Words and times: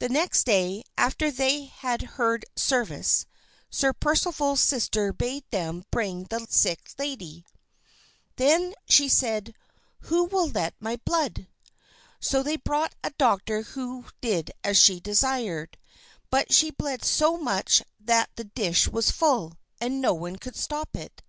The 0.00 0.08
next 0.08 0.46
day, 0.46 0.82
after 0.98 1.30
they 1.30 1.66
had 1.66 2.02
heard 2.18 2.44
service, 2.56 3.24
Sir 3.70 3.92
Percival's 3.92 4.60
sister 4.60 5.12
bade 5.12 5.44
them 5.52 5.84
bring 5.92 6.24
the 6.24 6.44
sick 6.50 6.92
lady. 6.98 7.46
Then 8.34 8.74
said 8.88 9.54
she, 9.54 9.54
"Who 10.08 10.28
shall 10.28 10.48
let 10.48 10.74
my 10.80 10.96
blood?" 11.04 11.46
So 12.18 12.42
they 12.42 12.56
brought 12.56 12.96
a 13.04 13.10
doctor 13.16 13.62
who 13.62 14.06
did 14.20 14.50
as 14.64 14.76
she 14.76 14.98
desired; 14.98 15.78
but 16.30 16.52
she 16.52 16.72
bled 16.72 17.04
so 17.04 17.36
much 17.36 17.80
that 18.00 18.30
the 18.34 18.42
dish 18.50 18.88
was 18.88 19.12
full, 19.12 19.52
and 19.80 20.00
no 20.00 20.12
one 20.14 20.34
could 20.34 20.56
stop 20.56 20.96
it. 20.96 21.22